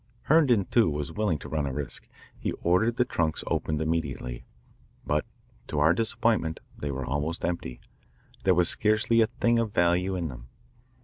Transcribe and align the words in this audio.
Herndon, 0.23 0.65
too, 0.65 0.89
was 0.89 1.11
willing 1.13 1.37
to 1.37 1.47
run 1.47 1.67
a 1.67 1.71
risk. 1.71 2.07
He 2.35 2.53
ordered 2.53 2.97
the 2.97 3.05
trunks 3.05 3.43
opened 3.45 3.83
immediately. 3.83 4.45
But 5.05 5.27
to 5.67 5.77
our 5.77 5.93
disappointment 5.93 6.59
they 6.75 6.89
were 6.89 7.05
almost 7.05 7.45
empty. 7.45 7.79
There 8.43 8.55
was 8.55 8.67
scarcely 8.67 9.21
a 9.21 9.27
thing 9.27 9.59
of 9.59 9.75
value 9.75 10.15
in 10.15 10.27
them. 10.27 10.47